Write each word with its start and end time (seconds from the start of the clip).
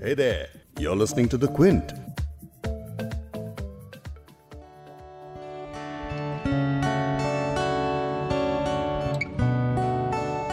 Hey 0.00 0.14
there, 0.14 0.48
you're 0.78 0.96
listening 0.96 1.28
to 1.30 1.36
The 1.36 1.48
Quint. 1.48 1.92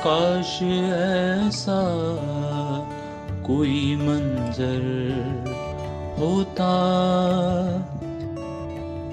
काश 0.05 0.62
ऐसा 0.62 1.81
कोई 3.47 3.96
मंजर 3.96 4.83
होता 6.19 6.74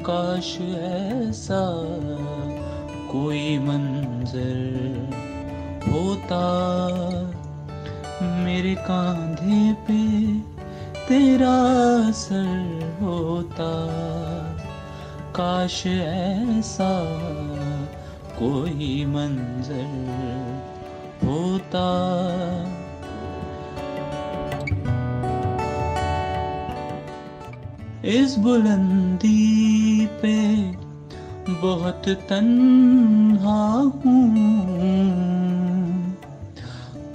काश 0.08 0.50
ऐसा 0.88 1.62
कोई 3.12 3.58
मंजर 3.58 4.64
होता 5.86 6.42
मेरे 8.23 8.75
कांधे 8.75 9.73
पे 9.73 10.33
तेरा 11.09 12.11
सर 12.11 12.97
होता। 13.01 13.71
काश 15.35 15.85
ऐसा 15.87 17.19
कोई 18.39 19.05
मंजर 19.05 20.05
होता। 21.23 21.87
इस 28.05 28.35
बुलंदी 28.37 30.05
पे 30.05 30.61
बहुत 31.49 32.01
तन्हा 32.09 33.71
हूँ। 34.05 35.34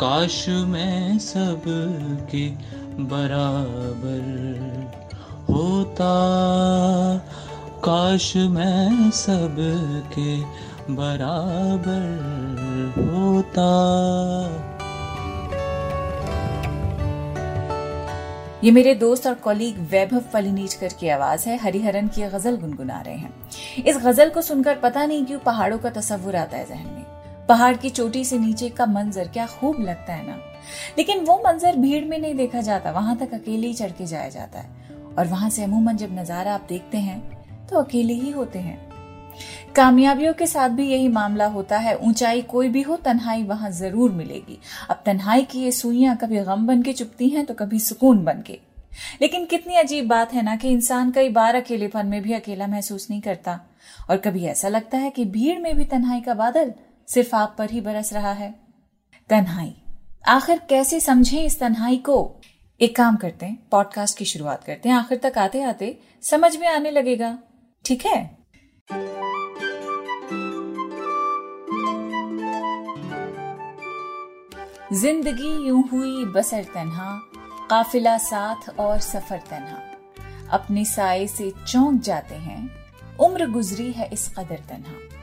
काश 0.00 0.48
मैं 0.48 1.18
सबके 1.18 2.48
बराबर 3.04 4.22
होता। 5.50 6.12
काश 7.84 8.36
मैं 8.36 9.10
सबके 9.10 10.40
बराबर 10.94 12.06
होता। 12.98 13.68
ये 18.64 18.70
मेरे 18.70 18.94
दोस्त 18.94 19.26
और 19.26 19.34
कॉलीग 19.34 19.78
वैभव 19.90 20.20
फलिनीचकर 20.20 20.88
की 21.00 21.08
आवाज़ 21.08 21.48
है। 21.48 21.58
हरिहरन 21.58 22.08
की 22.08 22.22
गज़ल 22.22 22.56
गुनगुना 22.56 23.00
रहे 23.00 23.14
हैं। 23.14 23.34
इस 23.86 23.96
गज़ल 23.96 24.30
को 24.30 24.42
सुनकर 24.42 24.74
पता 24.74 25.06
नहीं 25.06 25.26
क्यों 25.26 25.38
पहाड़ों 25.38 25.78
का 25.78 25.90
तस्वुर 25.90 26.36
आता 26.36 26.56
है 26.56 26.64
जहन 26.64 26.86
में। 26.86 27.19
पहाड़ 27.50 27.76
की 27.76 27.88
चोटी 27.90 28.24
से 28.24 28.38
नीचे 28.38 28.68
का 28.68 28.86
मंजर, 28.86 29.28
क्या 29.28 29.46
खूब 29.48 29.80
लगता 29.80 30.12
है 30.12 30.26
ना? 30.26 30.36
लेकिन 30.98 31.24
वो 31.24 31.36
मंजर 31.46 31.76
भीड़ 31.76 32.04
में 32.04 32.18
नहीं 32.18 32.34
देखा 32.34 32.60
जाता, 32.60 32.90
वहाँ 32.90 33.16
तक 33.16 33.32
अकेले 33.34 33.66
ही 33.66 33.74
चढ़ 33.74 33.90
के 33.90 34.06
जाया 34.06 34.28
जाता 34.28 34.58
है। 34.58 34.68
और 35.18 35.26
वहाँ 35.26 35.48
से 35.50 35.62
अमूमन 35.64 35.96
जब 35.96 36.18
नज़ारा 36.18 36.54
आप 36.54 36.66
देखते 36.68 36.98
हैं 36.98 37.66
तो 37.68 37.76
अकेले 37.76 38.14
ही 38.14 38.30
होते 38.30 38.58
हैं। 38.58 38.78
कामयाबियों 39.76 40.32
के 40.34 40.46
साथ 40.46 40.68
भी 40.68 40.86
यही 40.88 41.08
मामला 41.08 41.46
होता 41.46 41.78
है, 41.78 41.96
ऊंचाई 41.98 42.42
कोई 42.42 42.68
भी 42.68 42.82
हो, 42.82 42.96
तन्हाई 42.96 43.42
वहाँ 43.42 43.70
ज़रूर 43.70 44.10
मिलेगी। 44.10 44.58
अब 44.90 45.02
तन्हाई 45.06 45.42
की 45.42 45.60
ये 45.60 45.72
सुइयाँ 45.72 46.16
कभी 46.16 46.40
गम 46.40 46.66
बन 46.66 46.82
के 46.82 46.92
चुपती 46.92 47.28
हैं 47.28 47.44
तो 47.46 47.54
कभी 47.54 47.78
सुकून 47.78 48.24
बन 48.24 48.42
के। 48.46 48.58
लेकिन 49.22 49.44
कितनी 49.46 49.76
अजीब 49.76 50.08
बात 50.08 50.32
है 50.32 50.42
ना 50.42 50.56
कि 50.56 50.68
इंसान 50.68 51.10
कई 51.10 51.28
बार 51.28 51.54
अकेलेपन 51.54 52.06
में 52.06 52.20
भी 52.22 52.32
अकेला 52.32 52.66
महसूस 52.66 53.06
नहीं 53.10 53.20
करता। 53.20 53.58
और 54.10 54.16
कभी 54.16 54.44
ऐसा 54.44 54.68
लगता 54.68 54.98
है 54.98 55.10
कि 55.10 55.24
भीड़ 55.24 55.58
में 55.58 55.74
भी 55.76 55.84
तन्हाई 55.84 56.20
का 56.20 56.34
बादल 56.34 56.72
सिर्फ़ 57.14 57.36
आप 57.36 57.54
पर 57.58 57.70
ही 57.70 57.80
बरस 57.80 58.12
रहा 58.12 58.32
है। 58.32 58.60
तन्हाई। 59.28 59.82
आखिर 60.28 60.58
कैसे 60.58 61.00
समझें 61.00 61.44
इस 61.44 61.60
तन्हाई 61.60 61.96
को? 61.96 62.40
एक 62.80 62.96
काम 62.96 63.16
करते 63.16 63.46
हैं 63.46 63.68
पॉडकास्ट 63.70 64.18
की 64.18 64.24
शुरुआत 64.24 64.64
करते 64.64 64.88
हैं। 64.88 64.96
आखिर 64.96 65.20
तक 65.22 65.38
आते 65.38 65.62
आते 65.62 65.98
समझ 66.22 66.56
में 66.56 66.68
आने 66.68 66.90
लगेगा। 66.90 67.38
ठीक 67.84 68.06
है? 68.06 68.38
ज़िंदगी 74.92 75.68
यूँ 75.68 75.88
हुई 75.88 76.24
बसर 76.24 76.64
तन्हा, 76.64 77.20
काफिला 77.70 78.18
साथ 78.18 78.78
और 78.78 78.98
सफ़र 78.98 79.38
तन्हा। 79.38 79.82
अपने 80.50 80.84
साय 80.84 81.26
से 81.26 81.52
चौंक 81.68 82.00
जाते 82.00 82.34
हैं, 82.34 82.70
उम्र 83.16 83.50
गुजरी 83.50 83.92
है 83.92 84.10
इस 84.12 84.28
कदर 84.28 84.60
तन्हा। 84.68 85.19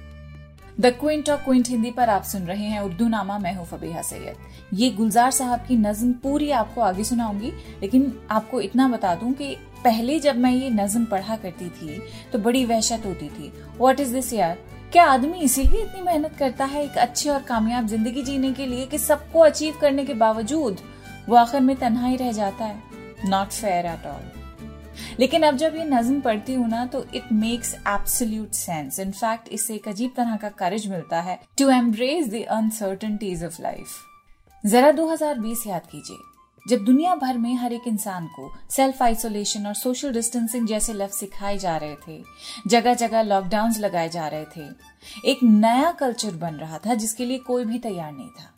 The 0.79 0.85
Quint 0.85 1.29
of 1.29 1.43
Quint 1.45 1.67
Hindi 1.67 1.91
पर 1.91 2.09
आप 2.09 2.23
सुन 2.23 2.41
रहे 2.41 2.63
हैं 2.63 2.79
उर्दू 2.79 3.07
नामा 3.07 3.37
मैं 3.39 3.53
हूँ 3.55 3.65
फबीहा 3.65 4.01
सैयद। 4.01 4.73
ये 4.73 4.89
गुलजार 4.89 5.31
साहब 5.31 5.65
की 5.67 5.75
नज्म 5.75 6.11
पूरी 6.13 6.49
आपको 6.51 6.81
आगे 6.81 7.03
सुनाऊँगी, 7.03 7.51
लेकिन 7.81 8.13
आपको 8.31 8.61
इतना 8.61 8.87
बता 8.87 9.15
दूँ 9.15 9.31
कि 9.33 9.55
पहले 9.83 10.19
जब 10.19 10.37
मैं 10.37 10.51
ये 10.51 10.69
नज्म 10.69 11.05
पढ़ा 11.05 11.35
करती 11.35 11.69
थी 11.69 11.99
तो 12.33 12.39
बड़ी 12.39 12.63
वहशत 12.65 13.05
होती 13.05 13.29
थी। 13.29 13.51
वॉट 13.77 13.99
इज़ 13.99 14.13
दिस 14.13 14.31
यार? 14.33 14.57
क्या 14.91 15.05
आदमी 15.05 15.39
इसीलिए 15.39 15.81
इतनी 15.81 16.01
मेहनत 16.01 16.35
करता 16.39 16.65
है 16.65 16.83
एक 16.83 16.97
अच्छी 16.97 17.29
और 17.29 17.41
कामयाब 17.41 17.87
ज़िंदगी 17.87 18.23
जीने 18.23 18.53
के 18.53 18.65
लिए 18.65 18.85
कि 18.85 18.97
सबको 18.99 19.39
अचीव 19.39 19.77
करने 19.81 20.05
के 20.05 20.13
बावजूद 20.15 20.81
वो 21.29 21.35
आखिर 21.35 21.61
में 21.61 21.75
तन्हा 21.75 22.07
ही 22.07 22.15
रह 22.15 22.31
जाता 22.31 22.65
है? 22.65 22.81
नॉट 23.25 23.47
फेयर 23.49 23.85
एट 23.85 24.05
ऑल 24.05 24.31
लेकिन 25.19 25.43
अब 25.43 25.57
जब 25.57 25.75
ये 25.75 25.85
नज्म 25.85 26.19
पढ़ती 26.21 26.53
हूँ 26.53 26.67
ना 26.69 26.85
तो 26.85 27.05
it 27.15 27.31
makes 27.33 27.73
absolute 27.73 28.51
sense 28.53 28.99
in fact 28.99 29.49
इससे 29.49 29.75
एक 29.75 29.87
अजीब 29.87 30.13
तरह 30.17 30.35
का 30.35 30.49
करेज 30.59 30.87
मिलता 30.91 31.21
है 31.21 31.39
to 31.57 31.69
embrace 31.69 32.29
the 32.29 32.43
uncertainties 32.51 33.43
of 33.43 33.61
life 33.61 33.87
जरा 34.63 34.91
2020 34.91 35.67
याद 35.67 35.85
कीजिए। 35.91 36.17
जब 36.65 36.83
दुनिया 36.85 37.13
भर 37.15 37.37
में 37.37 37.53
हर 37.55 37.73
एक 37.73 37.87
इंसान 37.87 38.25
को 38.27 38.49
सेल्फ 38.71 39.01
आइसोलेशन 39.03 39.67
और 39.67 39.73
सोशल 39.73 40.13
डिस्टेंसिंग 40.13 40.67
जैसे 40.67 40.93
लफ्ज 40.93 41.13
सिखाए 41.13 41.57
जा 41.57 41.75
रहे 41.77 41.95
थे 42.07 42.21
जगह 42.67 42.93
जगह 42.93 43.21
लॉकडाउन 43.21 43.73
लगाए 43.79 44.09
जा 44.09 44.27
रहे 44.27 44.45
थे, 44.45 44.67
एक 45.25 45.43
नया 45.43 45.91
कल्चर 45.91 46.35
बन 46.35 46.55
रहा 46.55 46.77
था 46.77 46.93
जिसके 46.95 47.25
लिए 47.25 47.37
कोई 47.37 47.65
भी 47.65 47.79
तैयार 47.79 48.11
नहीं 48.11 48.29
था। 48.29 48.51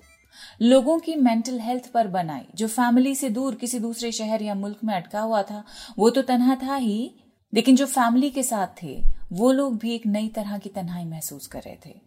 लोगों 0.61 0.99
की 0.99 1.15
मेंटल 1.15 1.59
हेल्थ 1.59 1.91
पर 1.91 2.07
बनाई। 2.07 2.45
जो 2.55 2.67
फैमिली 2.67 3.15
से 3.15 3.29
दूर, 3.29 3.55
किसी 3.55 3.79
दूसरे 3.79 4.11
शहर 4.11 4.41
या 4.41 4.55
मुल्क 4.55 4.77
में 4.83 4.95
अटका 4.95 5.19
हुआ 5.19 5.43
था, 5.43 5.63
वो 5.97 6.09
तो 6.09 6.21
तनहा 6.21 6.55
था 6.55 6.75
ही। 6.75 7.15
लेकिन 7.53 7.75
जो 7.75 7.85
फैमिली 7.85 8.29
के 8.29 8.43
साथ 8.43 8.67
थे, 8.83 9.03
वो 9.31 9.51
लोग 9.51 9.77
भी 9.77 9.95
एक 9.95 10.05
नई 10.05 10.27
तरह 10.27 10.57
की 10.57 10.69
तन्हाई 10.69 11.05
महसूस 11.05 11.47
कर 11.47 11.59
रहे 11.59 11.77
थे। 11.85 12.01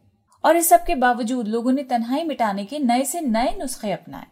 और 0.45 0.57
इस 0.57 0.69
सब 0.69 0.85
के 0.85 0.95
बावजूद 0.95 1.49
लोगों 1.49 1.73
ने 1.73 1.83
तन्हाई 1.83 2.25
मिटाने 2.25 2.65
के 2.65 2.79
नए 2.79 3.05
से 3.05 3.21
नए 3.21 3.57
नुस्खे 3.59 3.93
अपनाए। 3.93 4.27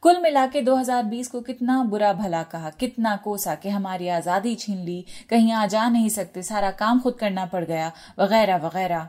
कुल 0.00 0.22
मिला 0.22 0.46
के 0.46 0.62
2020 0.62 1.28
को 1.28 1.40
कितना 1.40 1.84
बुरा 1.84 2.12
भला 2.12 2.42
कहा, 2.42 2.70
कितना 2.70 3.16
कोसा 3.16 3.54
कि 3.54 3.68
हमारी 3.68 4.08
आज़ादी 4.08 4.54
छीन 4.54 4.78
ली, 4.78 5.04
कहीं 5.28 5.52
आ 5.52 5.66
जा 5.66 5.88
नहीं 5.88 6.08
सकते, 6.08 6.42
सारा 6.42 6.70
काम 6.70 7.00
खुद 7.00 7.14
करना 7.14 7.46
पड़ 7.46 7.64
गया, 7.64 7.92
वगैरह 8.18 8.56
वगैरह। 8.56 9.08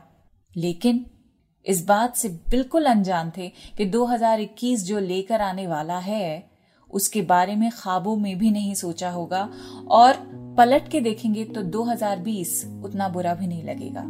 लेकिन 0.56 1.06
इस 1.66 1.86
बात 1.86 2.16
से 2.16 2.28
बिल्कुल 2.28 2.84
अनजान 2.84 3.32
थे 3.36 3.48
कि 3.48 3.90
2021 3.90 4.76
जो 4.76 4.98
लेकर 4.98 5.40
आने 5.40 5.66
वाला 5.66 5.98
है, 5.98 6.50
उसके 6.90 7.22
बारे 7.22 7.56
में 7.56 7.70
ख्वाबों 7.70 8.16
में 8.16 8.38
भी 8.38 8.50
नहीं 8.50 8.74
सोचा 8.74 9.10
होगा 9.10 9.50
और 9.88 10.12
पलट 10.58 10.88
के 10.88 11.00
देखेंगे 11.00 11.44
तो 11.44 11.62
2020 11.62 12.82
उतना 12.84 13.08
बुरा 13.08 13.34
भी 13.34 13.46
नहीं 13.46 13.62
लगेगा। 13.62 14.04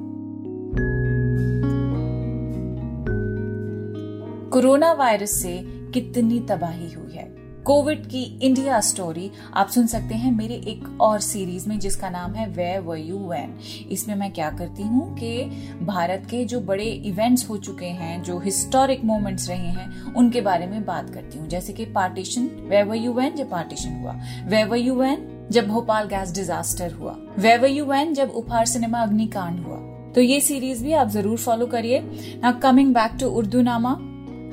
कोरोना 4.50 4.92
वायरस 4.92 5.30
से 5.30 5.62
कितनी 5.64 6.40
तबाही 6.40 6.92
हुई 6.92 7.12
है? 7.12 7.41
कोविड 7.66 8.06
की 8.06 8.22
इंडिया 8.42 8.80
स्टोरी 8.80 9.30
आप 9.54 9.68
सुन 9.68 9.86
सकते 9.86 10.14
हैं 10.14 10.32
मेरे 10.32 10.54
एक 10.54 11.00
और 11.00 11.20
सीरीज़ 11.20 11.68
में 11.68 11.78
जिसका 11.78 12.10
नाम 12.10 12.32
है 12.34 12.46
वे 12.48 12.78
व 12.78 12.94
यू 12.94 13.18
वैन 13.18 13.54
इसमें 13.90 14.14
मैं 14.14 14.32
क्या 14.32 14.50
करती 14.50 14.82
हूँ 14.82 15.14
कि 15.16 15.44
भारत 15.82 16.26
के 16.30 16.44
जो 16.44 16.60
बड़े 16.60 16.84
इवेंट्स 16.84 17.48
हो 17.50 17.56
चुके 17.56 17.86
हैं, 17.86 18.22
जो 18.22 18.38
हिस्टोरिक 18.38 19.04
मोमेंट्स 19.04 19.48
रहे 19.48 19.58
हैं, 19.58 20.14
उनके 20.14 20.40
बारे 20.40 20.66
में 20.66 20.84
बात 20.84 21.10
करती 21.10 21.38
हूँ। 21.38 21.48
जैसे 21.48 21.72
कि 21.72 21.84
पार्टीशन 21.84 22.50
वे 22.68 22.82
व 22.82 22.94
यू 22.94 23.12
वैन 23.12 23.34
जब 23.36 23.50
पार्टीशन 23.50 24.00
हुआ। 24.02 24.18
वे 24.46 24.64
व 24.64 24.74
यू 24.74 24.94
वैन 24.94 25.48
जब 25.50 25.68
भोपाल 25.68 26.08
गैस 26.08 26.34
डिजास्टर 26.34 26.92
हुआ। 26.92 27.16
वे 27.38 27.56
व 27.58 27.66
यू 27.66 27.84
वैन 27.84 28.14
जब 28.14 28.30
उपहार 28.30 28.66
सिनेमा 28.66 29.02
अग्निकांड 29.02 29.64
हुआ। 29.66 29.76
तो 30.14 30.20
ये 30.20 30.40
सीरीज़ 30.40 30.84
भी 30.84 30.92
आप 30.92 31.08
ज़रूर 31.08 31.38
फॉलो 31.38 31.66
करिए। 31.66 32.00
Now 32.42 32.60
coming 32.60 32.94
back 32.94 33.12
to 33.20 33.26
Urdu 33.26 33.62
Nama 33.62 33.98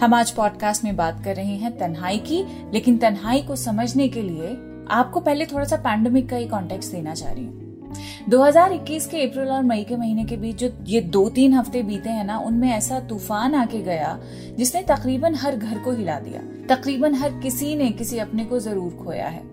हम 0.02 0.14
आज 0.14 0.32
पॉडकास्ट 0.32 0.84
में 0.84 0.96
बात 0.96 1.24
कर 1.24 1.36
रहे 1.36 1.56
हैं 1.56 1.78
तन्हाई 1.78 2.18
की, 2.18 2.44
लेकिन 2.74 2.98
तन्हाई 2.98 3.42
को 3.42 3.56
समझने 3.56 4.08
के 4.08 4.22
लिए 4.22 4.48
आपको 4.92 5.20
पहले 5.20 5.46
थोड़ा 5.46 5.66
सा 5.66 5.76
पैंडमिक 5.76 6.30
का 6.30 6.36
ही 6.36 6.48
कॉन्टेक्स्ट 6.48 6.92
देना 6.92 7.14
चाह 7.14 7.32
रही 7.32 7.46
हूँ। 7.46 8.30
2021 8.30 9.08
के 9.08 9.24
अप्रैल 9.24 9.48
और 9.48 9.64
मई 9.64 9.84
के 9.84 9.96
महीने 9.96 10.26
के 10.26 10.38
बीच 10.38 10.56
जो 10.56 10.70
ये 10.86 11.02
दो 11.02 11.30
तीन 11.30 11.54
हफ़्ते 11.54 11.84
बीते 11.84 12.10
हैं 12.10 12.24
ना, 12.24 12.38
उनमें 12.38 12.70
ऐसा 12.72 13.00
तूफ़ान 13.00 13.56
आके 13.56 13.82
गया, 13.82 14.20
जिसने 14.58 14.82
तकरीबन 14.82 15.36
हर 15.36 15.56
घर 15.56 15.80
को 15.80 15.92
हिला 15.92 16.20
दिया। 16.20 16.42
तकरीबन 16.76 17.14
हर 17.14 17.40
किसी 17.40 17.76
ने 17.76 17.90
किसी 17.92 18.18
अपने 18.18 18.46
को 18.46 18.60
ज़रूर 18.60 18.92
खोया 19.04 19.28
है। 19.28 19.44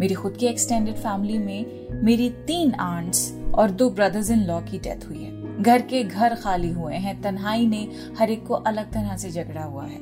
मेरी 0.00 0.14
खुद 0.14 0.36
की 0.36 0.46
एक्सटेंडेड 0.46 0.94
फैमिली 0.94 1.38
में 1.38 1.88
मेरी 2.04 2.30
तीन 2.30 2.72
आंट्स 2.72 3.32
और 3.54 3.70
दो 3.70 3.90
ब्रदर्स 3.90 4.30
इन 4.30 4.38
लॉ 4.38 4.60
की 4.60 4.78
डेथ 4.78 5.08
हुई 5.08 5.24
है। 5.24 5.39
घर 5.60 5.82
के 5.82 6.02
घर 6.04 6.34
खाली 6.34 6.70
हुए 6.70 6.94
हैं। 6.94 7.20
तन्हाई 7.22 7.66
ने 7.66 7.88
हर 8.18 8.30
एक 8.30 8.46
को 8.46 8.54
अलग 8.54 8.92
तरह 8.92 9.16
से 9.16 9.30
झगड़ा 9.30 9.62
हुआ 9.62 9.84
है। 9.84 9.98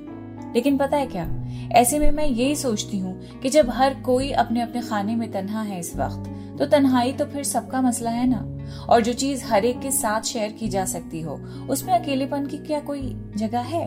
लेकिन 0.54 0.76
पता 0.78 0.96
है 0.96 1.06
क्या? 1.06 1.28
ऐसे 1.72 1.98
में 1.98 2.10
मैं 2.10 2.26
यही 2.26 2.54
सोचती 2.56 2.98
हूँ 2.98 3.40
कि 3.40 3.48
जब 3.48 3.70
हर 3.70 3.94
कोई 3.94 4.30
अपने 4.32 4.60
अपने 4.60 4.80
खाने 4.80 5.16
में 5.16 5.30
तन्हा 5.32 5.62
है 5.62 5.80
इस 5.80 5.96
वक्त 5.96 6.34
तो 6.58 6.66
तन्हाई 6.66 7.12
तो 7.12 7.24
फिर 7.24 7.44
सबका 7.44 7.80
मसला 7.82 8.10
है 8.10 8.26
ना? 8.26 8.44
और 8.88 9.00
जो 9.00 9.12
चीज़ 9.12 9.44
हर 9.44 9.64
एक 9.64 9.80
के 9.80 9.90
साथ 9.90 10.22
शेयर 10.22 10.52
की 10.52 10.68
जा 10.68 10.84
सकती 10.84 11.20
हो, 11.20 11.34
उसमें 11.70 11.92
अकेलेपन 11.94 12.46
की 12.46 12.58
क्या 12.58 12.80
कोई 12.80 13.14
जगह 13.36 13.60
है? 13.60 13.86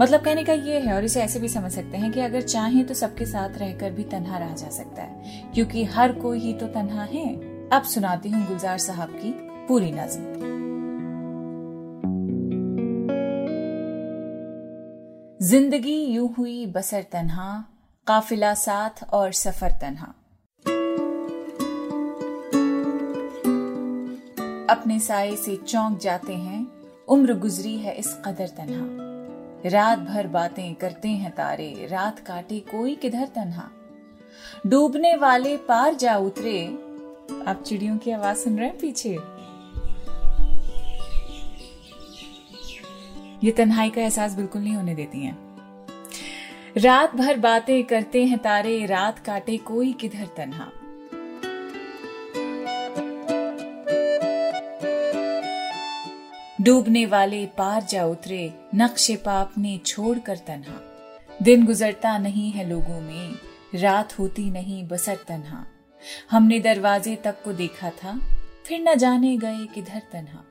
मतलब 0.00 0.20
कहने 0.20 0.44
का 0.44 0.52
ये 0.52 0.78
है, 0.80 0.94
और 0.94 1.04
इसे 1.04 1.20
ऐसे 1.20 1.40
भी 1.40 1.48
समझ 1.48 1.72
सकते 1.72 1.98
हैं 1.98 2.12
कि 2.12 2.20
अगर 2.20 2.40
चाहें 2.40 2.84
तो 2.86 2.94
सबके 2.94 3.26
साथ 3.26 3.58
रहकर 3.58 3.90
भी 3.90 4.04
तन्हा 4.04 4.38
रहा 4.38 4.54
जा 4.54 4.68
सकता 4.68 5.02
है, 5.02 5.42
क्योंकि 5.54 5.84
हर 5.84 6.12
कोई 6.12 6.38
ही 6.38 6.52
तो 6.52 6.66
तन्हा 6.66 7.04
है। 7.04 7.26
अब 7.70 7.82
सुनाती 7.82 8.28
हूँ 8.28 8.46
गुलजार 8.46 8.78
साहब 8.78 9.08
की 9.08 9.34
पूरी 9.68 9.92
नज्म। 9.92 10.35
ज़िंदगी 15.46 16.04
यूँ 16.04 16.34
हुई 16.38 16.66
बसर 16.66 17.02
तन्हा, 17.02 17.64
काफिला 18.06 18.54
साथ 18.54 19.04
और 19.12 19.32
सफ़र 19.32 19.70
तन्हा। 19.70 20.06
अपने 24.70 25.00
साय 25.00 25.36
से 25.36 25.56
चौंक 25.56 25.98
जाते 25.98 26.34
हैं, 26.34 26.66
उम्र 27.08 27.34
गुजरी 27.34 27.76
है 27.76 27.94
इस 27.94 28.22
कदर 28.26 28.48
तन्हा। 28.48 29.70
रात 29.70 29.98
भर 29.98 30.26
बातें 30.26 30.74
करते 30.74 31.08
हैं 31.08 31.30
तारे, 31.30 31.88
रात 31.90 32.18
काटे 32.18 32.60
कोई 32.60 32.94
किधर 32.94 33.26
तन्हा। 33.26 33.70
डूबने 34.66 35.16
वाले 35.16 35.56
पार 35.56 35.94
जा 35.94 36.16
उतरे, 36.16 36.66
आप 37.46 37.62
चिड़ियों 37.66 37.98
की 37.98 38.10
आवाज़ 38.10 38.38
सुन 38.38 38.58
रहे 38.58 38.68
हैं 38.68 38.78
पीछे? 38.78 39.35
ये 43.46 43.52
तन्हाई 43.52 43.90
का 43.90 44.00
एहसास 44.00 44.34
बिल्कुल 44.34 44.62
नहीं 44.62 44.74
होने 44.74 44.94
देती 44.94 45.20
हैं। 45.20 45.38
रात 46.76 47.14
भर 47.14 47.36
बातें 47.36 47.84
करते 47.84 48.24
हैं 48.24 48.38
तारे, 48.38 48.86
रात 48.86 49.18
काटे 49.18 49.56
कोई 49.56 49.92
किधर 49.92 50.26
तन्हा। 50.36 50.72
डूबने 56.60 57.06
वाले 57.06 57.46
पार 57.46 57.82
जा 57.82 58.04
उतरे, 58.04 58.54
नक्शे 58.74 59.16
पाप 59.16 59.52
ने 59.58 59.80
छोड़ 59.86 60.18
कर 60.18 60.36
तन्हा। 60.36 60.80
दिन 61.42 61.66
गुजरता 61.66 62.18
नहीं 62.18 62.50
है 62.50 62.68
लोगों 62.68 63.00
में, 63.00 63.34
रात 63.74 64.18
होती 64.18 64.50
नहीं 64.50 64.88
बसर 64.88 65.16
तन्हा। 65.28 65.66
हमने 66.30 66.60
दरवाजे 66.60 67.16
तक 67.16 67.42
को 67.44 67.52
देखा 67.52 67.90
था, 67.90 68.20
फिर 68.64 68.80
न 68.80 68.94
जाने 68.94 69.36
गए 69.36 69.66
किधर 69.74 70.02
तन्हा। 70.12 70.44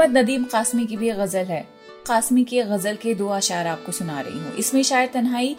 अहमद 0.00 0.16
नदीम 0.16 0.44
कासमी 0.44 0.84
की 0.86 0.96
भी 0.96 1.10
गज़ल 1.12 1.44
है। 1.46 1.60
कासमी 2.06 2.44
की 2.44 2.60
गज़ल 2.62 2.96
के 2.96 3.14
दो 3.14 3.26
अशार 3.28 3.66
आपको 3.66 3.92
सुना 3.92 4.20
रही 4.20 4.38
हूँ। 4.38 4.52
इसमें 4.54 4.82
शायद 4.82 5.10
तन्हाई 5.14 5.56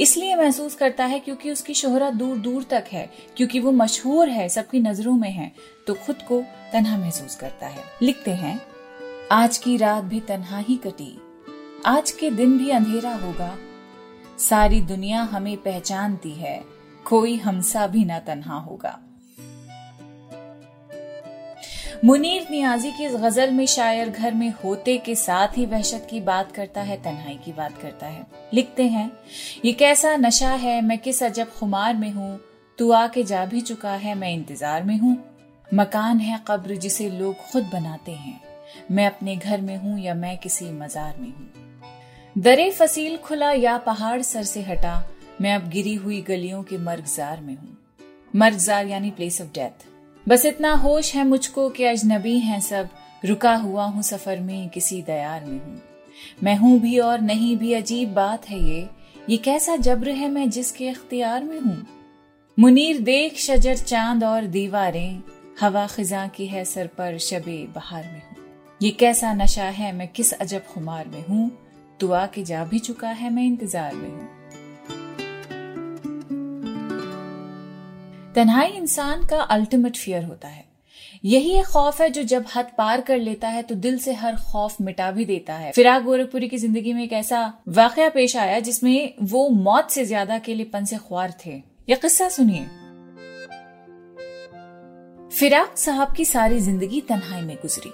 इसलिए 0.00 0.36
महसूस 0.36 0.74
करता 0.74 1.04
है 1.04 1.18
क्योंकि 1.20 1.50
उसकी 1.50 1.74
शोहरत 1.74 2.14
दूर 2.14 2.36
दूर 2.38 2.66
तक 2.70 2.84
है, 2.88 3.10
क्योंकि 3.36 3.60
वो 3.60 3.72
मशहूर 3.72 4.28
है, 4.28 4.48
सबकी 4.48 4.80
नज़रों 4.80 5.14
में 5.14 5.30
है 5.30 5.50
तो 5.86 5.94
खुद 5.96 6.22
को 6.28 6.42
तनहा 6.72 6.98
महसूस 6.98 7.36
करता 7.36 7.66
है। 7.66 7.84
लिखते 8.02 8.30
हैं, 8.32 8.60
आज 9.32 9.58
की 9.58 9.76
रात 9.76 10.04
भी 10.04 10.20
तनहा 10.22 10.58
ही 10.60 10.76
कटी, 10.76 11.12
आज 11.86 12.10
के 12.12 12.30
दिन 12.32 12.56
भी 12.58 12.70
अंधेरा 12.70 13.14
होगा, 13.16 13.54
सारी 14.40 14.80
दुनिया 14.86 15.22
हमें 15.28 15.56
पहचानती 15.58 16.34
है, 16.36 16.60
कोई 17.06 17.36
हमसा 17.38 17.86
भी 17.86 18.04
ना 18.04 18.18
तनहा 18.20 18.58
होगा। 18.60 18.98
मुनीर 22.04 22.46
नियाजी 22.50 22.90
की 22.90 23.04
इस 23.04 23.12
गज़ल 23.12 23.50
में 23.50 23.66
शायर 23.66 24.08
घर 24.08 24.34
में 24.34 24.54
होते 24.64 24.98
के 24.98 25.14
साथ 25.14 25.48
ही 25.56 25.66
वहशत 25.66 26.06
की 26.10 26.20
बात 26.20 26.52
करता 26.52 26.82
है, 26.82 26.96
तन्हाई 26.96 27.38
की 27.44 27.52
बात 27.52 27.78
करता 27.82 28.06
है। 28.06 28.26
लिखते 28.54 28.82
हैं, 28.82 29.12
ये 29.64 29.72
कैसा 29.72 30.16
नशा 30.16 30.50
है, 30.50 30.80
मैं 30.82 30.98
किस 30.98 31.22
अजब 31.22 31.50
खुमार 31.50 31.96
में 31.96 32.10
हूँ? 32.10 32.40
तू 32.78 32.92
आके 32.92 33.24
जा 33.24 33.44
भी 33.44 33.60
चुका 33.60 33.92
है, 33.92 34.14
मैं 34.14 34.32
इंतज़ार 34.34 34.82
में 34.82 34.98
हूँ। 34.98 35.24
मकान 35.74 36.18
है 36.18 36.40
कब्र 36.48 36.76
जिसे 36.76 37.10
लोग 37.10 37.36
खुद 37.36 37.70
बनाते 37.72 38.12
हैं। 38.12 38.40
मैं 38.90 39.06
अपने 39.06 39.36
घर 39.36 39.60
में 39.60 39.76
हूँ 39.76 40.00
या 40.00 40.14
मैं 40.14 40.38
किसी 40.38 40.70
मजार 40.70 41.14
में 41.18 41.28
हूँ। 41.28 41.52
दरे 42.38 42.70
फसील 42.70 43.16
खुला 43.16 43.52
या 43.52 43.78
पहाड़ 43.78 44.22
सर 44.22 44.42
से 44.42 44.62
हटा, 44.62 45.08
मैं 45.40 45.54
अब 45.54 45.68
गिरी 45.68 45.94
हुई 45.94 46.22
गलियों 46.22 46.62
के 46.62 46.78
मर्गजार 46.78 47.40
में 47.40 47.56
हूँ। 47.56 47.78
मर्गजार 48.36 48.86
यानी 48.86 49.10
प्लेस 49.10 49.40
ऑफ़ 49.40 49.48
डेथ 49.48 49.89
बस 50.30 50.44
इतना 50.46 50.72
होश 50.72 51.14
है 51.14 51.24
मुझको 51.24 51.68
कि 51.68 51.84
अजनबी 51.84 52.38
हैं 52.38 52.60
सब। 52.60 52.88
रुका 53.24 53.54
हुआ 53.54 53.84
हूँ 53.84 54.02
सफ़र 54.02 54.40
में, 54.40 54.68
किसी 54.68 55.02
दयार 55.02 55.44
में 55.44 55.58
हूँ 55.58 55.80
मैं 56.42 56.56
हूँ 56.56 56.80
भी 56.80 56.98
और 56.98 57.20
नहीं 57.20 57.56
भी 57.56 57.72
अजीब 57.72 58.14
बात 58.14 58.48
है 58.48 58.60
ये। 58.70 58.88
ये 59.30 59.36
कैसा 59.36 59.76
जब्र 59.76 60.10
है 60.10 60.28
मैं 60.28 60.50
जिसके 60.50 60.88
अख्तियार 60.88 61.44
में 61.44 61.60
हूँ? 61.60 61.86
मुनीर 62.58 63.00
देख 63.00 63.38
शजर 63.38 63.76
चाँद 63.76 64.24
और 64.24 64.46
दीवारें, 64.46 65.22
हवा 65.60 65.86
खिजा 65.86 66.26
की 66.26 66.46
है 66.46 66.64
सर 66.64 66.86
पर 66.86 67.18
शबे 67.18 67.68
बहार 67.74 68.04
में 68.04 68.22
हूँ। 68.22 68.36
ये 68.82 68.90
कैसा 68.90 69.34
नशा 69.34 69.64
है 69.64 69.92
मैं 69.92 70.08
किस 70.08 70.32
अजब 70.32 70.66
खुमार 70.66 71.08
में 71.08 71.26
हूँ? 71.26 71.50
तू 72.00 72.12
आके 72.12 72.42
जा 72.42 72.64
भी 72.64 72.78
चुका 72.78 73.08
है 73.08 73.30
मैं 73.30 73.44
इंतज़ार 73.44 73.94
में 73.94 74.10
हूँ। 74.10 74.39
तन्हाई 78.34 78.68
इंसान 78.68 79.24
का 79.26 79.40
अल्टीमेट 79.42 79.96
फियर 79.96 80.24
होता 80.24 80.48
है। 80.48 80.64
यही 81.24 81.56
एक 81.58 81.66
खौफ 81.66 82.00
है 82.00 82.08
जो 82.10 82.22
जब 82.24 82.44
हद 82.54 82.66
पार 82.78 83.00
कर 83.00 83.18
लेता 83.18 83.48
है 83.48 83.62
तो 83.62 83.74
दिल 83.76 83.98
से 83.98 84.12
हर 84.14 84.36
खौफ 84.42 84.80
मिटा 84.80 85.10
भी 85.10 85.24
देता 85.24 85.54
है। 85.54 85.70
फिराक 85.72 86.02
गोरखपुरी 86.02 86.48
की 86.48 86.58
ज़िंदगी 86.58 86.92
में 86.92 87.02
एक 87.04 87.12
ऐसा 87.12 87.42
वाकया 87.68 88.08
पेश 88.08 88.36
आया 88.36 88.60
जिसमें 88.60 89.14
वो 89.22 89.48
मौत 89.48 89.90
से 89.90 90.04
ज़्यादा 90.04 90.34
अकेलेपन 90.34 90.84
से 90.84 90.96
ख्वार 90.98 91.34
थे। 91.44 91.62
यह 91.88 91.96
किस्सा 91.96 92.28
सुनिए। 92.28 92.66
फिराक 95.30 95.76
साहब 95.78 96.14
की 96.14 96.24
सारी 96.24 96.60
ज़िंदगी 96.60 97.00
तन्हाई 97.00 97.42
में 97.42 97.56
गुजरी। 97.56 97.92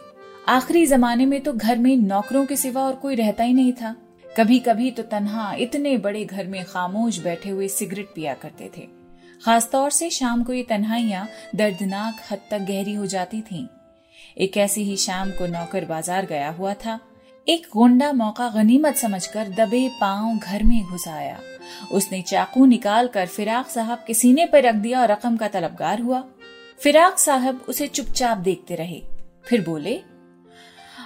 आखिरी 0.48 0.84
जमाने 0.86 1.26
में 1.26 1.40
तो 1.40 1.52
घर 1.52 1.78
में 1.78 1.96
नौकरों 1.96 2.44
के 2.46 2.56
सिवा 2.56 2.82
और 2.82 2.94
कोई 2.96 3.14
रहता 3.14 3.44
ही 3.44 3.54
नहीं 3.54 3.72
था। 3.72 3.94
कभी 4.36 4.58
कभी 4.58 4.90
तो 4.90 5.02
तन्हा 5.04 5.52
इतने 5.60 5.96
बड़े 5.98 6.24
घर 6.24 6.46
में 6.46 6.64
खामोश 6.64 7.18
बैठे 7.18 7.50
हुए 7.50 7.68
सिगरेट 7.70 8.08
पिया 8.14 8.34
करते 8.34 8.70
थे। 8.76 8.86
खासतौर 9.40 9.90
से 9.90 10.10
शाम 10.10 10.42
को 10.42 10.52
ये 10.52 10.62
तन्हाइयाँ 10.62 11.26
दर्दनाक 11.56 12.22
हद 12.30 12.40
तक 12.50 12.60
गहरी 12.60 12.94
हो 12.94 13.06
जाती 13.08 13.40
थीं। 13.42 13.66
एक 14.36 14.56
ऐसी 14.56 14.82
ही 14.82 14.96
शाम 14.98 15.30
को 15.30 15.46
नौकर 15.48 15.84
बाज़ार 15.84 16.26
गया 16.26 16.48
हुआ 16.50 16.72
था। 16.76 16.98
एक 17.46 17.66
गुंडा 17.72 18.12
मौका 18.12 18.48
गनीमत 18.50 18.96
समझकर 18.96 19.48
दबे 19.56 19.88
पाँव 20.00 20.38
घर 20.38 20.62
में 20.62 20.82
घुस 20.82 21.06
आया। 21.08 21.38
उसने 21.92 22.20
चाकू 22.22 22.64
निकाल 22.66 23.08
कर 23.08 23.26
फिराक 23.28 23.68
साहब 23.68 24.04
के 24.06 24.14
सीने 24.14 24.46
पर 24.46 24.62
रख 24.62 24.74
दिया 24.76 25.00
और 25.00 25.10
रकम 25.10 25.36
का 25.36 25.48
तलबगार 25.48 26.00
हुआ। 26.00 26.24
फिराक 26.80 27.18
साहब 27.18 27.64
उसे 27.68 27.86
चुपचाप 27.88 28.38
देखते 28.38 28.74
रहे, 28.74 29.00
फिर 29.46 29.64
बोले, 29.64 30.00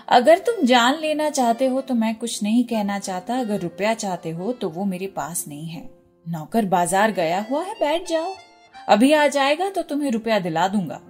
अगर 0.09 0.39
तुम 0.41 0.65
जान 0.67 0.99
लेना 1.01 1.29
चाहते 1.31 1.67
हो 1.67 1.81
तो 1.81 1.95
मैं 1.95 2.15
कुछ 2.15 2.43
नहीं 2.43 2.65
कहना 2.65 2.99
चाहता, 3.01 3.39
अगर 3.39 3.61
रुपया 3.61 3.95
चाहते 3.95 4.31
हो 4.31 4.53
तो 4.53 4.69
वो 4.71 4.85
मेरे 4.87 5.07
पास 5.09 5.45
नहीं 5.49 5.67
है। 5.67 5.89
नौकर 6.31 6.65
बाज़ार 6.65 7.11
गया 7.11 7.41
हुआ 7.51 7.63
है, 7.65 7.75
बैठ 7.75 8.09
जाओ। 8.09 8.35
अभी 8.89 9.13
आ 9.13 9.27
जाएगा 9.27 9.69
तो 9.71 9.83
तुम्हें 9.83 10.11
रुपया 10.11 10.39
दिला 10.39 10.67
दूँगा। 10.69 11.01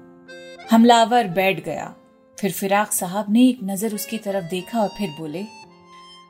हमलावर 0.70 1.28
बैठ 1.28 1.64
गया। 1.64 1.94
फिर 2.38 2.52
फिराक 2.52 2.92
साहब 2.92 3.26
ने 3.30 3.48
एक 3.48 3.58
नज़र 3.64 3.94
उसकी 3.94 4.18
तरफ़ 4.18 4.44
देखा 4.44 4.80
और 4.80 4.88
फिर 4.88 5.08
बोले 5.18 5.44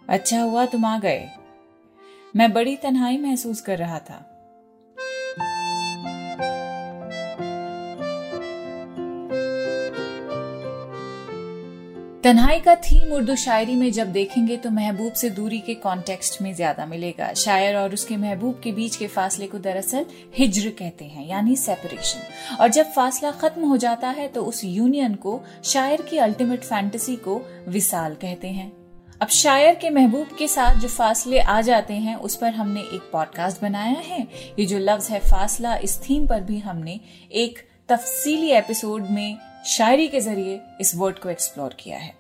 अच्छा 0.08 0.40
हुआ 0.40 0.64
तुम 0.66 0.84
आ 0.84 0.98
गए। 0.98 1.28
मैं 2.36 2.52
बड़ी 2.52 2.76
तन्हाई 2.76 3.18
महसूस 3.18 3.60
कर 3.60 3.78
रहा 3.78 3.98
था। 3.98 4.29
तन्हाई 12.24 12.58
का 12.60 12.74
थीम 12.76 13.12
उर्दू 13.14 13.34
शायरी 13.36 13.74
में 13.74 13.90
जब 13.92 14.10
देखेंगे 14.12 14.56
तो 14.56 14.70
महबूब 14.70 15.12
से 15.12 15.28
दूरी 15.30 15.58
के 15.58 15.74
कॉन्टेक्स्ट 15.74 16.40
में 16.42 16.52
ज़्यादा 16.54 16.86
मिलेगा। 16.86 17.32
शायर 17.34 17.76
और 17.76 17.94
उसके 17.94 18.16
महबूब 18.16 18.60
के 18.64 18.72
बीच 18.72 18.96
के 18.96 19.06
फासले 19.06 19.46
को 19.46 19.58
दरअसल 19.58 20.06
हिज्र 20.36 20.70
कहते 20.70 21.04
हैं, 21.04 21.26
यानी 21.28 21.56
सेपरेशन 21.56 22.56
और 22.56 22.68
जब 22.68 22.92
फासला 22.92 23.30
खत्म 23.32 23.68
हो 23.68 23.76
जाता 23.76 24.08
है 24.10 24.28
तो 24.28 24.44
उस 24.44 24.62
यूनियन 24.64 25.14
को, 25.14 25.40
शायर 25.64 26.02
की 26.02 26.18
अल्टीमेट 26.18 26.64
फैंटेसी 26.64 27.16
को 27.18 27.40
विसाल 27.68 28.14
कहते 28.16 28.48
हैं। 28.48 28.70
अब 29.20 29.28
शायर 29.30 29.74
के 29.74 29.90
महबूब 29.90 30.36
के 30.38 30.48
साथ 30.48 30.80
जो 30.80 30.88
फासले 30.90 31.38
आ 31.40 31.60
जाते 31.62 31.94
हैं, 31.96 32.16
उस 32.16 32.36
पर 32.36 32.54
हमने 32.54 32.80
एक 32.82 33.10
पॉडकास्ट 33.12 33.62
बनाया 33.62 34.00
है। 34.06 34.26
ये 34.58 34.66
जो 34.66 34.78
लफ्ज 34.80 35.10
है 35.10 35.20
फासला, 35.20 35.76
इस 35.76 36.00
थीम 36.02 36.26
पर 36.26 36.40
भी 36.42 36.58
हमने 36.60 37.00
एक 37.34 37.68
तफसीली 37.88 38.50
एपिसोड 38.52 39.06
में 39.10 39.36
शायरी 39.66 40.08
के 40.08 40.20
ज़रिए 40.20 40.60
इस 40.80 40.94
वर्ड 40.94 41.18
को 41.18 41.28
एक्सप्लोर 41.28 41.74
किया 41.80 41.98
है। 41.98 42.14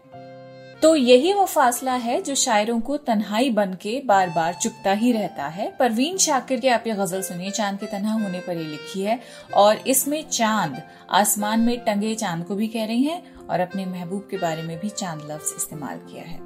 तो 0.82 0.94
यही 0.96 1.32
वो 1.32 1.44
फासला 1.44 1.94
है 1.94 2.20
जो 2.22 2.34
शायरों 2.34 2.80
को 2.80 2.96
तन्हाई 2.96 3.50
बन 3.50 3.74
के 3.74 4.02
बार 4.06 4.30
बार 4.30 4.54
चुपता 4.54 4.92
ही 4.92 5.12
रहता 5.12 5.46
है। 5.46 5.76
परवीन 5.78 6.16
शाकिर 6.16 6.60
के 6.60 6.68
आप 6.68 6.84
ये 6.86 6.92
गज़ल 6.92 7.22
सुनिए, 7.22 7.50
चाँद 7.50 7.78
के 7.78 7.86
तनहा 7.86 8.12
होने 8.12 8.40
पर 8.40 8.56
ये 8.56 8.64
लिखी 8.64 9.02
है 9.02 9.18
और 9.54 9.76
इसमें 9.76 10.28
चाँद 10.28 10.82
आसमान 11.10 11.60
में 11.60 11.78
टंगे 11.80 12.14
चाँद 12.14 12.44
को 12.44 12.54
भी 12.54 12.68
कह 12.68 12.84
रही 12.84 13.02
हैं 13.02 13.46
और 13.46 13.60
अपने 13.60 13.86
महबूब 13.86 14.28
के 14.30 14.36
बारे 14.36 14.62
में 14.62 14.78
भी 14.78 14.88
चाँद 14.88 15.30
लफ्ज 15.30 15.54
इस्तेमाल 15.56 15.98
किया 15.98 16.24
है। 16.24 16.38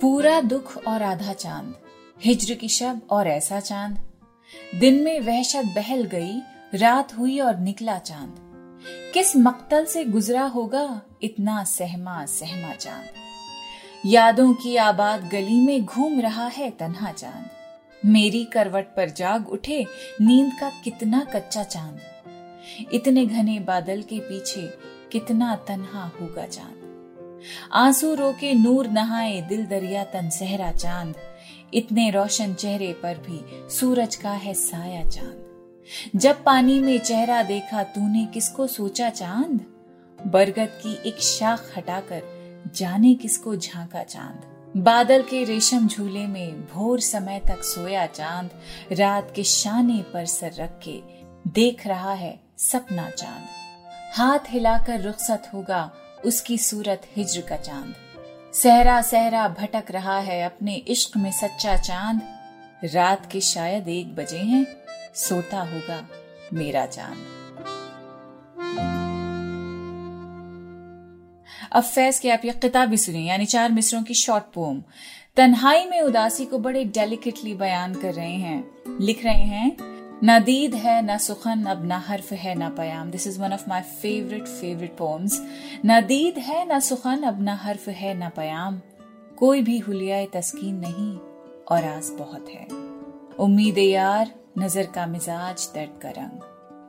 पूरा 0.00 0.40
दुख 0.40 0.76
और 0.88 1.02
आधा 1.02 1.32
चाँद, 1.32 1.74
हिजर 2.24 2.54
की 2.54 2.68
शब 2.68 3.00
और 3.10 3.28
ऐसा 3.28 3.60
चाँद 3.60 3.98
दिन 4.74 5.02
में 5.02 5.20
वहशत 5.20 5.64
बहल 5.64 6.04
गई, 6.04 6.42
रात 6.74 7.18
हुई 7.18 7.38
और 7.38 7.58
निकला 7.58 7.98
चाँद। 7.98 8.36
किस 9.14 9.36
मक्तल 9.36 9.84
से 9.84 10.04
गुजरा 10.04 10.42
होगा, 10.42 11.02
इतना 11.22 11.64
सहमा 11.64 12.26
सहमा 12.26 12.74
चाँद। 12.74 13.06
यादों 14.06 14.54
की 14.54 14.76
आबाद 14.76 15.28
गली 15.28 15.60
में 15.60 15.84
घूम 15.84 16.20
रहा 16.20 16.46
है 16.46 16.70
तन्हा 16.70 17.12
चाँद। 17.12 17.50
मेरी 18.06 18.44
करवट 18.44 18.84
पर 18.84 19.10
जाग 19.10 19.48
उठे, 19.48 19.86
नींद 20.20 20.52
का 20.60 20.70
कितना 20.84 21.24
कच्चा 21.24 21.62
चाँद। 21.62 22.00
इतने 22.92 23.26
घने 23.26 23.58
बादल 23.58 24.02
के 24.02 24.20
पीछे 24.20 24.78
कितना 25.12 25.56
तन्हा 25.56 26.12
होगा 26.20 26.46
चाँद। 26.46 26.82
आँसू 27.72 28.14
रोके 28.14 28.54
नूर 28.54 28.86
नहाए 28.86 29.40
दिल 29.40 29.66
दरिया 29.66 30.04
तन 30.04 30.30
सहरा 30.30 30.72
चाँद। 30.72 31.14
इतने 31.74 32.10
रोशन 32.10 32.54
चेहरे 32.54 32.92
पर 32.92 33.18
भी 33.18 33.68
सूरज 33.74 34.16
का 34.16 34.30
है 34.30 34.54
साया 34.54 35.04
चाँद। 35.08 35.42
जब 36.16 36.44
पानी 36.44 36.80
में 36.80 36.98
चेहरा 36.98 37.42
देखा 37.42 37.82
तूने 37.82 38.26
किसको 38.26 38.66
सोचा 38.66 39.10
चाँद? 39.10 39.60
बरगद 40.26 40.80
की 40.82 41.08
एक 41.08 41.20
शाख 41.20 41.72
हटाकर 41.76 42.22
जाने 42.74 43.14
किसको 43.14 43.56
झांका 43.56 44.02
चाँद? 44.02 44.42
बादल 44.76 45.22
के 45.22 45.44
रेशम 45.44 45.86
झूले 45.86 46.26
में 46.26 46.60
भोर 46.60 47.00
समय 47.00 47.40
तक 47.48 47.62
सोया 47.62 48.06
चाँद, 48.06 48.50
रात 48.92 49.32
के 49.36 49.44
शाने 49.44 50.04
पर 50.14 50.26
सर 50.26 50.52
रख 50.52 50.80
के 50.88 51.00
देख 51.50 51.86
रहा 51.86 52.12
है 52.12 52.40
सपना 52.58 53.10
चाँद। 53.10 53.46
हाथ 54.14 54.38
हिलाकर 54.48 55.00
रुखसत 55.00 55.50
होगा 55.54 55.90
उसकी 56.24 56.58
सूरत 56.58 57.02
हिज्र 57.16 57.40
का 57.40 57.56
चाँद। 57.56 57.94
सहरा 58.62 59.00
सहरा 59.02 59.48
भटक 59.48 59.84
रहा 59.90 60.18
है 60.18 60.42
अपने 60.42 60.74
इश्क 60.74 61.16
में 61.16 61.32
सच्चा 61.32 61.76
चाँद। 61.76 62.20
रात 62.84 63.26
के 63.32 63.40
शायद 63.40 63.88
एक 63.88 64.14
बजे 64.14 64.38
हैं, 64.38 64.66
सोता 65.14 65.60
होगा 65.60 66.08
मेरा 66.52 66.86
चाँद 66.86 67.16
अब 71.72 71.82
फैज 71.82 72.18
के 72.18 72.30
आप 72.30 72.44
ये 72.44 72.52
किताब 72.52 72.88
भी 72.88 72.96
सुनिए, 72.96 73.28
यानी 73.28 73.46
चार 73.46 73.72
मिसरों 73.72 74.02
की 74.02 74.14
शॉर्ट 74.14 74.44
पोम। 74.54 74.82
तन्हाई 75.36 75.84
में 75.84 76.00
उदासी 76.00 76.44
को 76.44 76.58
बड़े 76.58 76.84
डेलिकेटली 76.84 77.54
बयान 77.54 77.94
कर 77.94 78.14
रहे 78.14 78.34
हैं। 78.34 78.64
लिख 79.00 79.24
रहे 79.24 79.44
हैं 79.44 79.95
न 80.24 80.38
दीद 80.44 80.74
है, 80.74 81.02
ना 81.02 81.18
सुखन, 81.18 81.64
अब 81.64 81.84
ना 81.84 81.98
हर्फ 81.98 82.32
है, 82.32 82.54
ना 82.54 82.68
पयाम। 82.68 83.10
This 83.10 83.26
is 83.26 83.40
one 83.40 83.52
of 83.52 83.68
my 83.68 83.80
favourite 83.80 84.46
favourite 84.46 84.96
poems 84.96 85.42
न 85.86 86.00
दीद 86.00 86.38
है, 86.38 86.68
ना 86.68 86.80
सुखन, 86.80 87.22
अब 87.22 87.42
न 87.42 87.48
हर्फ 87.48 87.88
है, 87.88 88.14
ना 88.14 88.28
पयाम। 88.28 88.80
कोई 89.36 89.62
भी 89.62 89.78
हुलिया 89.78 90.24
तस्कीन 90.26 90.74
नहीं, 90.74 91.18
और 91.70 91.84
आस 91.84 92.10
बहुत 92.18 92.48
है। 92.48 92.66
उम्मीद 93.38 93.78
यार, 93.78 94.34
नज़र 94.58 94.86
का 94.86 95.06
मिजाज 95.06 95.68
दर्द 95.74 96.00
का 96.02 96.08
रंग। 96.08 96.40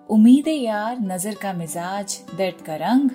उम्मीद 0.10 0.48
यार, 0.48 1.00
नज़र 1.00 1.36
का 1.36 1.54
मिजाज 1.54 2.20
दर्द 2.38 2.66
का 2.66 2.76
रंग। 2.76 3.10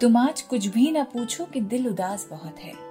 तुम 0.00 0.16
आज 0.16 0.40
कुछ 0.40 0.66
भी 0.66 0.90
ना 0.90 1.02
पूछो 1.02 1.44
कि 1.44 1.60
दिल 1.60 1.88
उदास 1.88 2.28
बहुत 2.30 2.58
है। 2.58 2.89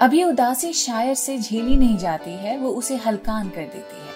अभी 0.00 0.24
उदासी 0.24 0.72
शायर 0.72 1.14
से 1.14 1.38
झेली 1.38 1.76
नहीं 1.76 1.96
जाती 1.98 2.30
है, 2.30 2.58
वो 2.58 2.70
उसे 2.70 2.96
हलकान 2.96 3.48
कर 3.48 3.62
देती 3.62 3.96
है। 3.96 4.08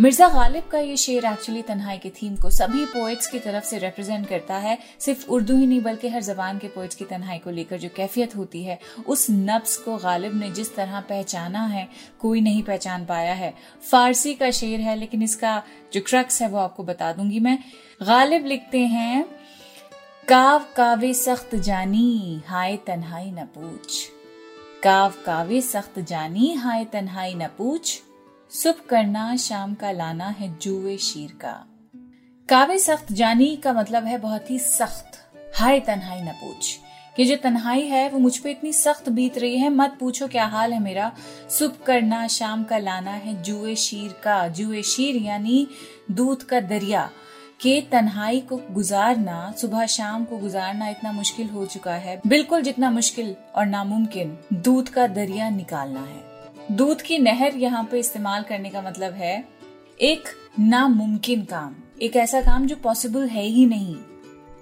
मिर्ज़ा 0.00 0.28
गालिब 0.28 0.64
का 0.64 0.78
ये 0.78 0.96
शेर 0.96 1.24
एक्चुअली 1.24 1.62
तन्हाई 1.62 1.98
के 1.98 2.10
थीम 2.10 2.36
को 2.36 2.50
सभी 2.50 2.84
पोइट्स 2.84 3.26
की 3.26 3.38
तरफ़ 3.38 3.64
से 3.64 3.78
रिप्रेजेंट 3.78 4.28
करता 4.28 4.56
है, 4.56 4.78
सिर्फ़ 5.00 5.28
उर्दू 5.30 5.56
ही 5.56 5.66
नहीं, 5.66 5.80
बल्कि 5.82 6.08
हर 6.08 6.22
जबान 6.22 6.58
के 6.58 6.68
पोइट्स 6.68 6.94
की 6.94 7.04
तन्हाई 7.04 7.38
को 7.38 7.50
लेकर 7.50 7.78
जो 7.78 7.88
कैफियत 7.96 8.36
होती 8.36 8.64
है, 8.64 8.78
उस 9.06 9.26
नब्स 9.30 9.76
को 9.76 9.96
गालिब 9.96 10.40
ने 10.40 10.50
जिस 10.50 10.74
तरह 10.76 11.00
पहचाना 11.00 11.64
है, 11.66 11.88
कोई 12.20 12.40
नहीं 12.40 12.62
पहचान 12.62 13.04
पाया 13.04 13.34
है। 13.34 13.54
फारसी 13.90 14.34
का 14.34 14.50
शेर 14.50 14.80
है, 14.80 14.96
लेकिन 14.96 15.22
इसका 15.22 15.62
जो 15.92 16.00
क्रक्स 16.00 16.42
है, 16.42 16.48
वो 16.48 16.58
आपको 16.58 16.82
बता 16.82 17.12
दूँगी 17.12 17.40
मैं। 17.40 17.58
गालिब 18.02 18.46
लिखते 18.46 18.78
हैं, 18.78 19.24
काव 20.28 20.64
कावे 20.76 21.14
सख्त 21.14 21.54
जानी, 21.54 22.42
हाय 22.46 22.76
तन्हाई 22.76 23.30
न 23.30 23.44
पूछ। 23.44 24.17
काव 24.84 25.14
कावे 25.26 25.60
सख्त 25.60 25.98
जानी, 25.98 26.54
हाय 26.54 26.84
तन्हाई 26.84 27.34
न 27.34 27.46
पूछ। 27.46 28.02
सुबह 28.50 28.86
करना, 28.88 29.36
शाम 29.36 29.74
का 29.74 29.90
लाना 29.90 30.28
है 30.28 30.58
जुए 30.58 30.96
शीर 30.96 31.30
का। 31.30 31.66
कावे 32.48 32.78
सख्त 32.78 33.12
जानी 33.12 33.56
का 33.56 33.72
मतलब 33.72 34.04
है 34.04 34.18
बहुत 34.18 34.50
ही 34.50 34.58
सख्त, 34.58 35.32
हाय 35.56 35.80
तन्हाई 35.80 36.20
न 36.20 36.28
पूछ। 36.28 36.78
कि 37.16 37.24
जो 37.24 37.36
तन्हाई 37.36 37.82
है, 37.82 38.08
वो 38.08 38.18
मुझ 38.18 38.38
पे 38.38 38.50
इतनी 38.50 38.72
सख्त 38.72 39.08
बीत 39.08 39.38
रही 39.38 39.58
है, 39.58 39.70
मत 39.70 39.96
पूछो 40.00 40.26
क्या 40.26 40.46
हाल 40.46 40.72
है 40.72 40.80
मेरा। 40.80 41.12
सुबह 41.50 41.84
करना, 41.86 42.26
शाम 42.26 42.64
का 42.64 42.78
लाना 42.78 43.10
है 43.10 43.42
जुए 43.42 43.74
शीर 43.74 44.12
का। 44.12 44.48
जुए 44.48 44.82
शीर 44.82 45.16
यानी 45.16 45.68
दूध 46.10 46.42
का 46.42 46.60
दरिया। 46.60 47.10
के 47.60 47.80
तन्हाई 47.80 48.40
को 48.40 48.60
गुजारना, 48.70 49.54
सुबह 49.58 49.86
शाम 49.86 50.24
को 50.24 50.38
गुजारना 50.38 50.88
इतना 50.88 51.12
मुश्किल 51.12 51.48
हो 51.48 51.66
चुका 51.66 51.94
है। 51.94 52.20
बिल्कुल 52.26 52.62
जितना 52.62 52.90
मुश्किल 52.90 53.36
और 53.54 53.66
नामुमकिन 53.66 54.38
दूध 54.52 54.88
का 54.88 55.06
दरिया 55.06 55.50
निकालना 55.50 56.00
है। 56.00 56.22
दूध 56.76 57.02
की 57.02 57.18
नहर 57.18 57.54
यहाँ 57.54 57.84
पे 57.84 57.98
इस्तेमाल 57.98 58.42
करने 58.42 58.70
का 58.70 58.82
मतलब 58.82 59.12
है 59.12 59.44
एक 60.00 60.24
नामुमकिन 60.60 61.42
काम। 61.42 61.74
एक 62.02 62.16
ऐसा 62.16 62.40
काम 62.40 62.66
जो 62.66 62.76
पॉसिबल 62.76 63.28
है 63.28 63.44
ही 63.44 63.66
नहीं। 63.66 63.96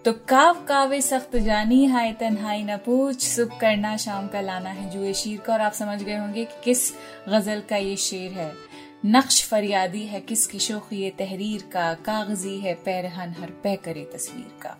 तो 0.04 0.12
काव 0.12 0.54
कावे 0.54 1.00
सख्त 1.00 1.36
जानी, 1.36 1.86
हाय 1.86 2.12
तन्हाई 2.12 2.62
न 2.62 2.76
पूछ, 2.76 3.20
सुख 3.20 3.60
करना, 3.60 3.96
शाम 3.96 4.28
का 4.28 4.40
लाना 4.40 4.70
है 4.70 4.90
जुए 4.90 5.12
शीर 5.12 5.40
का। 5.40 5.52
और 5.52 5.60
आप 5.60 5.72
समझ 5.72 6.02
गए 6.02 6.16
होंगे 6.16 6.44
कि 6.44 6.54
किस 6.64 6.92
गज़ल 7.28 7.62
का 7.70 7.76
ये 7.76 7.96
शेर 7.96 8.32
है। 8.32 8.75
नक्श 9.08 9.44
फरियादी 9.44 10.06
है 10.06 10.20
किसकी 10.20 10.58
शोखी 10.58 11.10
तहरीर 11.10 11.62
का, 11.72 11.94
कागज़ी 11.94 12.58
है 12.58 12.75
पैरहन 12.75 13.34
हर 13.40 13.50
पह 13.50 13.76
तस्वीर 13.76 14.58
का। 14.62 14.78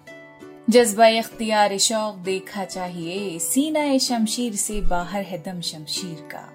जज्बा 0.71 1.06
इख्तियार 1.06 1.78
शौक 1.78 2.14
देखा 2.14 2.64
चाहिए, 2.64 3.38
सीना 3.38 3.99
शमशीर 3.99 4.54
से 4.56 4.80
बाहर 4.80 5.23
है 5.23 5.42
दम 5.42 5.61
शमशीर 5.61 6.28
का। 6.35 6.52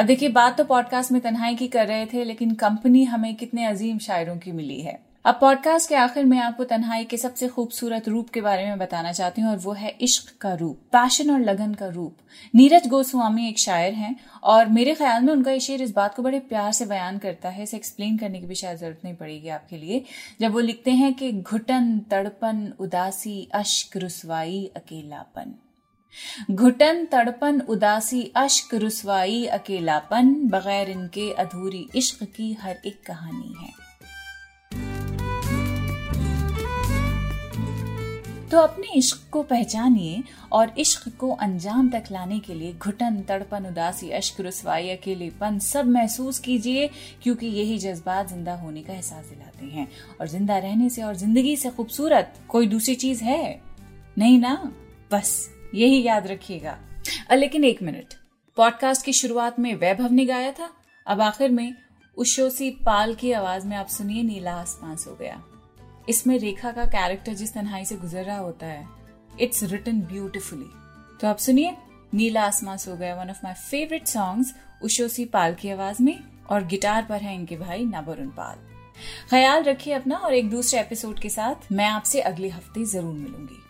अब 0.00 0.06
देखिए, 0.06 0.28
बात 0.28 0.58
तो 0.58 0.64
पॉडकास्ट 0.64 1.12
में 1.12 1.20
तन्हाई 1.20 1.54
की 1.54 1.68
कर 1.68 1.86
रहे 1.86 2.06
थे, 2.06 2.24
लेकिन 2.24 2.54
कंपनी 2.54 3.04
हमें 3.04 3.34
कितने 3.34 3.66
अजीम 3.66 3.98
शायरों 3.98 4.36
की 4.36 4.52
मिली 4.52 4.80
है। 4.80 5.07
अब 5.24 5.38
पॉडकास्ट 5.40 5.88
के 5.88 5.94
आखिर 5.94 6.24
में 6.24 6.38
आपको 6.38 6.64
तन्हाई 6.64 7.04
के 7.04 7.16
सबसे 7.16 7.48
खूबसूरत 7.48 8.08
रूप 8.08 8.28
के 8.30 8.40
बारे 8.40 8.66
में 8.66 8.78
बताना 8.78 9.12
चाहती 9.12 9.42
हूँ, 9.42 9.50
और 9.50 9.56
वो 9.56 9.72
है 9.72 9.88
इश्क 10.00 10.30
का 10.40 10.52
रूप 10.54 10.76
पैशन 10.92 11.30
और 11.30 11.40
लगन 11.40 11.74
का 11.74 11.86
रूप। 11.86 12.16
नीरज 12.54 12.86
गोस्वामी 12.88 13.48
एक 13.48 13.58
शायर 13.58 13.92
हैं, 13.92 14.14
और 14.42 14.68
मेरे 14.68 14.94
ख्याल 14.94 15.22
में 15.22 15.32
उनका 15.32 15.50
ये 15.50 15.60
शेर 15.60 15.82
इस 15.82 15.94
बात 15.94 16.14
को 16.14 16.22
बड़े 16.22 16.38
प्यार 16.40 16.72
से 16.72 16.86
बयान 16.86 17.18
करता 17.18 17.48
है, 17.48 17.62
इसे 17.62 17.76
एक्सप्लेन 17.76 18.16
करने 18.18 18.40
की 18.40 18.46
भी 18.46 18.54
शायद 18.54 18.78
ज़रूरत 18.78 19.00
नहीं 19.04 19.14
पड़ेगी 19.14 19.48
आपके 19.48 19.76
लिए। 19.76 20.04
जब 20.40 20.52
वो 20.52 20.60
लिखते 20.60 20.90
हैं 20.90 21.12
कि 21.14 21.32
घुटन, 21.32 21.98
तड़पन, 22.10 22.72
उदासी, 22.80 23.48
अश्क, 23.54 23.96
रुसवाई, 23.96 24.64
अकेलापन। 24.76 25.54
घुटन, 26.50 27.04
तड़पन, 27.04 27.60
उदासी, 27.60 28.22
अश्क, 28.36 28.74
रुसवाई, 28.74 29.44
अकेलापन, 29.46 30.34
बगैर 30.48 30.90
इनके 30.90 31.30
अधूरी 31.32 31.86
इश्क 31.94 32.24
की 32.36 32.52
हर 32.52 32.76
एक 32.86 33.02
कहानी 33.06 33.54
है। 33.60 33.87
तो 38.50 38.58
अपने 38.58 38.86
इश्क 38.94 39.28
को 39.30 39.42
पहचानिए 39.42 40.22
और 40.52 40.74
इश्क 40.78 41.16
को 41.16 41.30
अंजाम 41.30 41.90
तक 41.90 42.04
लाने 42.12 42.38
के 42.38 42.54
लिए 42.54 42.72
घुटन, 42.72 43.22
तड़पन, 43.28 43.66
उदासी, 43.66 44.10
अश्क, 44.10 44.40
रुसवाई, 44.40 44.88
अकेलेपन 44.88 45.58
सब 45.58 45.86
महसूस 45.86 46.38
कीजिए, 46.38 46.90
क्योंकि 47.22 47.46
यही 47.46 47.78
जज्बात 47.78 48.28
ज़िंदा 48.28 48.54
होने 48.54 48.82
का 48.82 48.92
एहसास 48.92 49.24
दिलाते 49.24 49.66
हैं। 49.66 49.88
और 50.20 50.28
ज़िंदा 50.28 50.58
रहने 50.58 50.88
से 50.88 51.02
और 51.02 51.14
ज़िंदगी 51.14 51.56
से 51.56 51.70
खूबसूरत 51.70 52.34
कोई 52.48 52.66
दूसरी 52.66 52.94
चीज़ 52.94 53.24
है? 53.24 53.60
नहीं 54.18 54.38
ना? 54.38 54.72
बस, 55.12 55.50
यही 55.74 56.02
याद 56.02 56.26
रखिएगा। 56.26 56.78
लेकिन 57.32 57.64
एक 57.64 57.82
मिनट। 57.82 58.14
पॉडकास्ट 58.56 59.04
की 59.04 59.12
शुरुआत 59.12 59.58
में 59.58 59.74
वैभव 59.74 60.12
ने 60.12 60.24
गाया 60.24 60.52
था? 60.52 60.70
अब 61.06 61.20
आखिर 61.20 61.50
में 61.50 61.74
उशोसी 62.16 62.70
पाल 62.70 63.14
की 63.14 63.32
आवाज़ 63.32 63.66
में 63.66 63.76
आप 63.76 63.88
सुनिए 63.88 64.22
नीला 64.22 64.52
आसमान 64.52 64.96
सो 64.96 65.16
गया। 65.20 65.44
इसमें 66.08 66.38
रेखा 66.38 66.72
का 66.72 66.84
कैरेक्टर 66.86 67.34
जिस 67.34 67.52
तन्हाई 67.54 67.84
से 67.84 67.96
गुजर 67.96 68.24
रहा 68.24 68.38
होता 68.38 68.66
है 68.66 68.86
इट्स 69.40 69.62
रिटन 69.64 70.00
ब्यूटिफुली 70.02 70.70
तो 71.20 71.26
आप 71.28 71.38
सुनिए, 71.38 71.76
नीला 72.14 72.42
आसमास 72.42 72.88
हो 72.88 72.96
गया 72.96 73.14
one 73.14 73.30
of 73.30 73.38
my 73.44 73.54
favourite 73.54 74.06
songs 74.06 74.54
Ushoshi 74.82 75.24
Paul 75.26 75.54
की 75.54 75.70
आवाज़ 75.70 76.02
में, 76.02 76.18
और 76.50 76.64
गिटार 76.66 77.06
पर 77.08 77.22
है 77.22 77.34
इनके 77.34 77.56
भाई 77.56 77.84
नबरुन 77.84 78.28
पाल. 78.30 78.58
ख्याल 79.30 79.62
रखिए 79.62 79.94
अपना, 79.94 80.16
और 80.16 80.34
एक 80.34 80.50
दूसरे 80.50 80.80
एपिसोड 80.80 81.18
के 81.20 81.28
साथ 81.28 81.72
मैं 81.72 81.86
आपसे 81.86 82.20
अगले 82.22 82.48
हफ़्ते 82.48 82.84
ज़रूर 82.84 83.14
मिलूँगी. 83.14 83.62